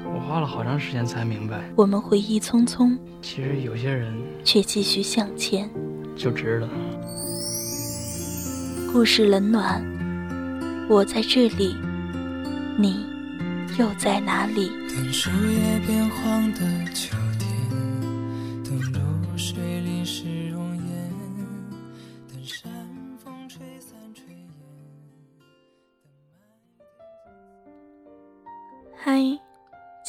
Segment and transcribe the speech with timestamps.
[0.27, 1.61] 花了好长时间才明白。
[1.75, 4.13] 我们回忆匆匆，其实有些人
[4.43, 5.69] 却继续向前，
[6.15, 6.69] 就值了。
[8.93, 9.83] 故事冷暖，
[10.89, 11.75] 我在这里，
[12.77, 13.05] 你
[13.77, 14.69] 又在哪里？
[14.89, 16.59] 等树叶变黄的
[16.93, 17.50] 秋天，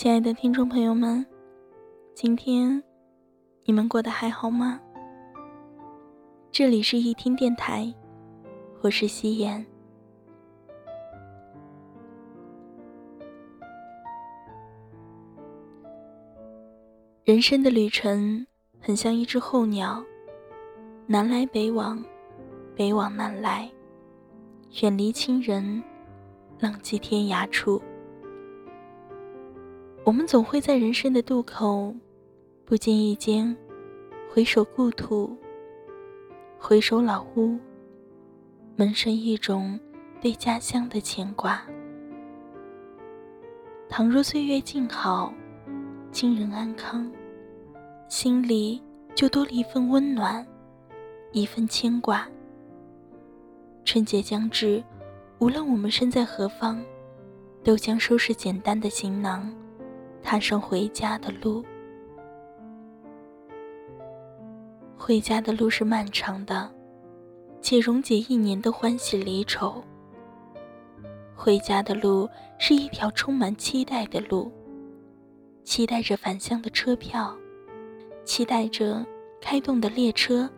[0.02, 1.24] 亲爱的听众朋友们，
[2.12, 2.82] 今天
[3.62, 4.80] 你们过得还好吗？
[6.50, 7.94] 这里是一听电台。
[8.80, 9.64] 我是夕颜。
[17.22, 18.44] 人生的旅程
[18.80, 20.04] 很像一只候鸟，
[21.06, 22.04] 南来北往，
[22.74, 23.70] 北往南来，
[24.82, 25.80] 远离亲人，
[26.58, 27.80] 浪迹天涯处。
[30.04, 31.94] 我们总会在人生的渡口，
[32.64, 33.56] 不经意间，
[34.28, 35.36] 回首故土，
[36.58, 37.56] 回首老屋。
[38.74, 39.78] 萌生一种
[40.20, 41.62] 对家乡的牵挂。
[43.88, 45.32] 倘若岁月静好，
[46.10, 47.08] 亲人安康，
[48.08, 48.82] 心里
[49.14, 50.44] 就多了一份温暖，
[51.30, 52.26] 一份牵挂。
[53.84, 54.82] 春节将至，
[55.38, 56.82] 无论我们身在何方，
[57.62, 59.48] 都将收拾简单的行囊，
[60.22, 61.64] 踏上回家的路。
[64.96, 66.70] 回家的路是漫长的。
[67.62, 69.82] 且溶解一年的欢喜离愁。
[71.32, 74.50] 回家的路是一条充满期待的路，
[75.62, 77.34] 期待着返乡的车票，
[78.24, 79.06] 期待着
[79.40, 80.50] 开动的列车，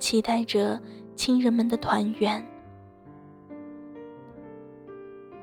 [0.00, 0.78] 期待着
[1.14, 2.44] 亲人们的团圆。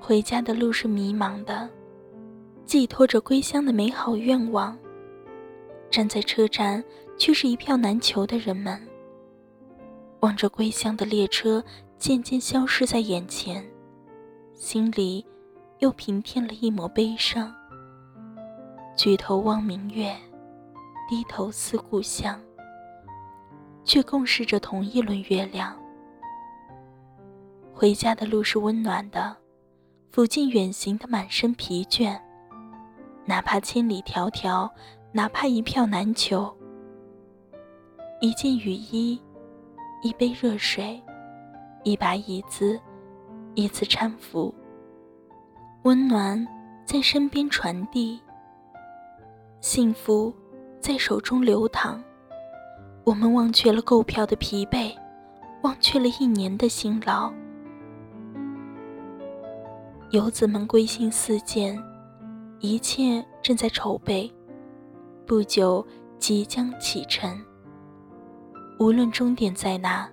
[0.01, 1.69] 回家的路是迷茫的，
[2.65, 4.77] 寄托着归乡的美好愿望。
[5.89, 6.83] 站在车站，
[7.17, 8.81] 却是一票难求的人们。
[10.21, 11.63] 望着归乡的列车
[11.97, 13.63] 渐渐消失在眼前，
[14.53, 15.23] 心里
[15.79, 17.53] 又平添了一抹悲伤。
[18.97, 20.15] 举头望明月，
[21.07, 22.41] 低头思故乡，
[23.83, 25.77] 却共视着同一轮月亮。
[27.71, 29.37] 回家的路是温暖的，
[30.11, 32.19] 抚尽远行的满身疲倦。
[33.25, 34.69] 哪怕千里迢迢，
[35.11, 36.55] 哪怕一票难求，
[38.21, 39.21] 一件雨衣。
[40.03, 41.01] 一杯热水，
[41.83, 42.79] 一把椅子，
[43.55, 44.53] 一次搀扶，
[45.81, 46.47] 温暖
[46.85, 48.19] 在身边传递，
[49.61, 50.31] 幸福
[50.79, 52.03] 在手中流淌。
[53.03, 54.93] 我们忘却了购票的疲惫，
[55.63, 57.33] 忘却了一年的辛劳。
[60.11, 61.81] 游子们归心似箭，
[62.59, 64.31] 一切正在筹备，
[65.25, 65.85] 不久
[66.17, 67.39] 即将启程。
[68.79, 70.09] 无论终点在哪，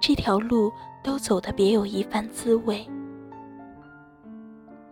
[0.00, 0.70] 这条路
[1.02, 2.86] 都走得别有一番滋味。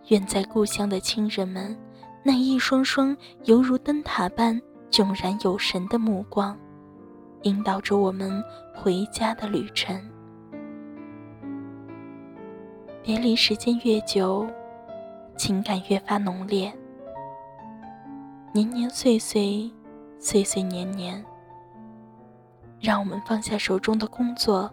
[0.07, 1.77] 远在故乡的亲人们，
[2.23, 3.15] 那一双双
[3.45, 4.59] 犹如灯塔般
[4.89, 6.57] 炯然有神的目光，
[7.43, 8.43] 引导着我们
[8.73, 10.01] 回家的旅程。
[13.03, 14.47] 别离时间越久，
[15.37, 16.73] 情感越发浓烈。
[18.55, 19.67] 年年岁岁，
[20.19, 21.25] 岁岁年年。
[22.79, 24.71] 让我们放下手中的工作，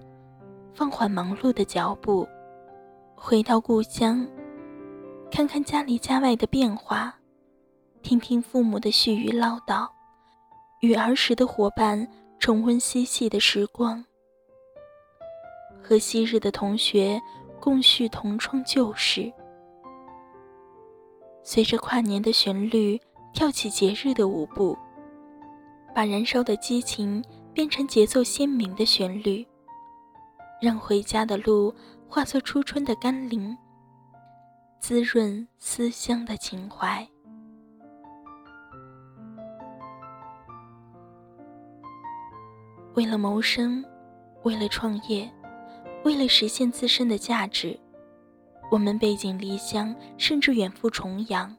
[0.74, 2.28] 放缓忙碌的脚步，
[3.14, 4.28] 回到故乡，
[5.30, 7.18] 看看家里家外的变化，
[8.02, 9.88] 听听父母的絮语唠叨，
[10.82, 12.06] 与儿时的伙伴
[12.38, 14.04] 重温嬉戏的时光，
[15.82, 17.18] 和昔日的同学
[17.58, 19.32] 共叙同窗旧事。
[21.42, 23.00] 随着跨年的旋律，
[23.32, 24.76] 跳起节日的舞步，
[25.94, 27.22] 把燃烧的激情。
[27.52, 29.44] 变成节奏鲜明的旋律，
[30.62, 31.74] 让回家的路
[32.08, 33.58] 化作初春的甘霖，
[34.78, 37.06] 滋润思乡的情怀。
[42.94, 43.84] 为了谋生，
[44.44, 45.28] 为了创业，
[46.04, 47.78] 为了实现自身的价值，
[48.70, 51.54] 我们背井离乡，甚至远赴重洋。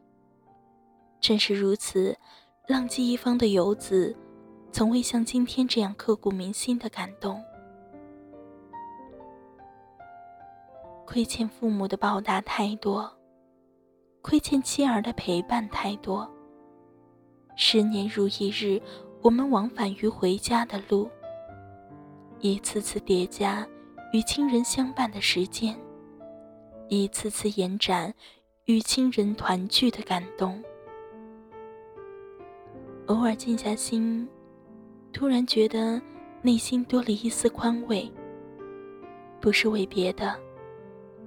[1.21, 2.17] 正是如此，
[2.67, 4.13] 浪迹一方的游子。
[4.73, 7.43] 从未像今天这样刻骨铭心的感动。
[11.05, 13.11] 亏欠父母的报答太多，
[14.21, 16.29] 亏欠妻儿的陪伴太多。
[17.57, 18.81] 十年如一日，
[19.21, 21.09] 我们往返于回家的路，
[22.39, 23.67] 一次次叠加
[24.13, 25.77] 与亲人相伴的时间，
[26.87, 28.13] 一次次延展
[28.65, 30.63] 与亲人团聚的感动。
[33.11, 34.25] 偶尔静下心，
[35.11, 36.01] 突然觉得
[36.41, 38.09] 内心多了一丝宽慰。
[39.41, 40.33] 不是为别的，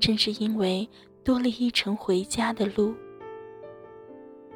[0.01, 0.89] 正是因为
[1.23, 2.95] 多了一程回家的路。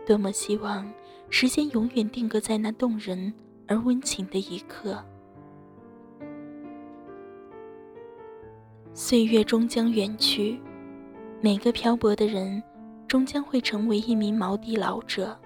[0.06, 0.90] 多么希望
[1.28, 3.30] 时间永远定格在那动人
[3.66, 4.98] 而温情的一刻。
[8.94, 10.58] 岁月终将远去，
[11.42, 12.62] 每个漂泊的人，
[13.06, 15.38] 终将会成为一名锚地老者。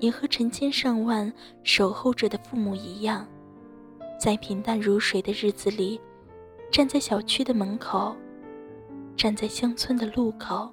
[0.00, 1.32] 也和成千上万
[1.62, 3.26] 守候着的父母一样，
[4.20, 6.00] 在平淡如水的日子里，
[6.70, 8.14] 站在小区的门口，
[9.16, 10.70] 站在乡村的路口，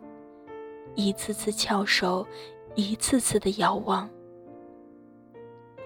[0.95, 2.27] 一次次翘首，
[2.75, 4.09] 一次次的遥望，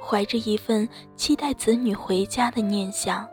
[0.01, 3.27] 怀着一份期待子女回家的念想，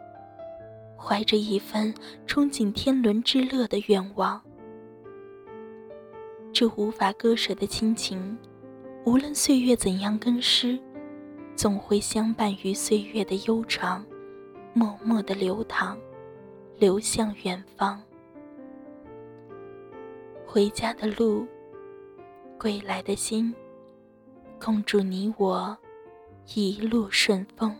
[0.99, 1.95] 怀着一份
[2.27, 4.41] 憧憬天伦之乐的愿望，
[6.53, 8.37] 这无法割舍的亲情。
[9.05, 10.79] 无论岁月怎样更失，
[11.55, 14.03] 总会相伴于岁月的悠长，
[14.73, 15.99] 默默的流淌，
[16.79, 18.03] 流向远方。
[20.47, 21.47] 回家的路，
[22.59, 23.55] 归来的心，
[24.59, 25.77] 共祝你我
[26.55, 27.77] 一路顺风。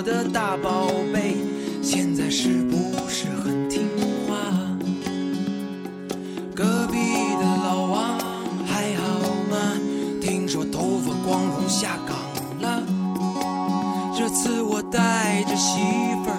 [0.00, 1.36] 我的大宝贝，
[1.82, 3.86] 现在是不是很听
[4.26, 4.32] 话？
[6.56, 6.96] 隔壁
[7.38, 8.18] 的老王
[8.64, 9.04] 还好
[9.50, 9.76] 吗？
[10.18, 12.16] 听说头发光荣下岗
[12.62, 12.82] 了。
[14.16, 15.82] 这次我带着媳
[16.24, 16.36] 妇儿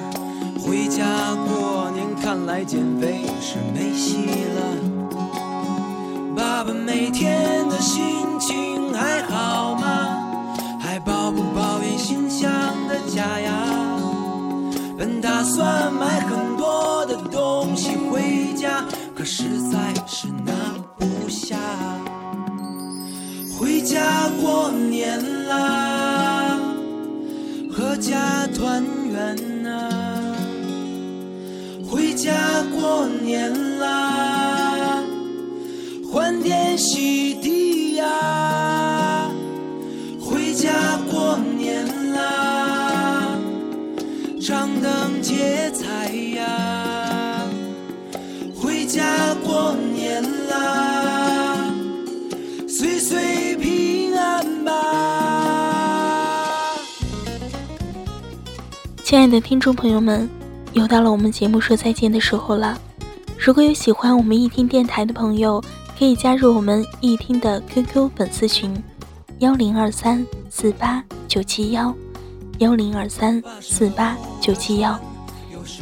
[0.59, 1.05] 回家
[1.45, 4.25] 过年，看来减肥是没戏
[4.55, 4.59] 了。
[6.35, 8.01] 爸爸每天的心
[8.39, 10.10] 情还好吗？
[13.13, 13.51] 家呀？
[14.97, 18.85] 本打算买很多的东西回家，
[19.15, 20.53] 可实在是拿
[20.97, 21.57] 不下。
[23.59, 26.57] 回家过年啦，
[27.75, 30.35] 阖家团圆啊！
[31.89, 32.31] 回家
[32.75, 35.03] 过年啦。
[36.11, 37.50] 欢天喜地
[59.11, 60.29] 亲爱的听众朋友们，
[60.71, 62.79] 又到了我们节目说再见的时候了。
[63.37, 65.61] 如果有喜欢我们一听电台的朋友，
[65.99, 68.73] 可以加入我们易听的 QQ 粉丝群，
[69.39, 71.93] 幺零二三四八九七幺，
[72.59, 74.97] 幺零二三四八九七幺，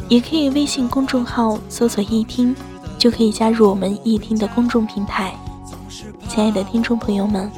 [0.08, 2.52] 也可以微信公众号搜索易听，
[2.98, 5.32] 就可以加入我们易听的公众平台。
[6.28, 7.48] 亲爱的听众朋友们，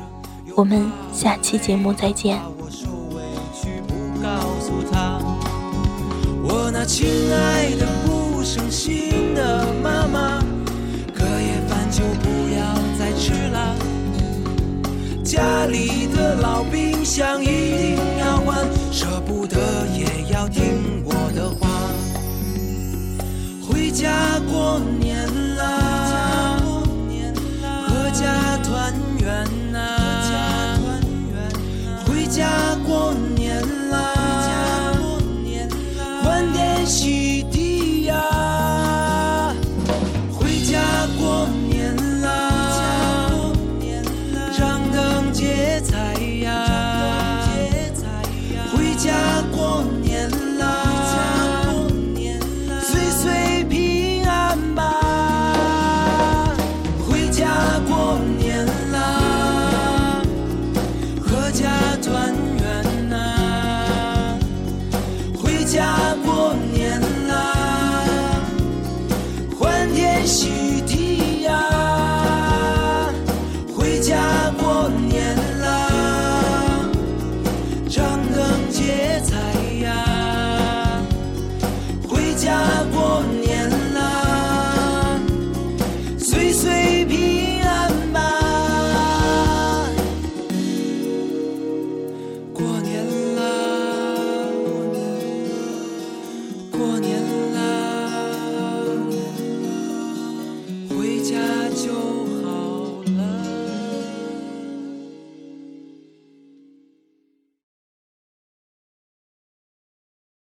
[0.55, 2.39] 我们下期节目再见。
[6.85, 10.41] 亲爱的不省心的妈妈，
[11.15, 12.61] 隔夜饭就不要
[12.99, 13.13] 再。
[13.15, 13.77] 吃了，
[15.23, 19.57] 家里的老冰箱一定要换，舍不得
[19.97, 21.69] 也要听我的话。
[23.65, 25.02] 回家过年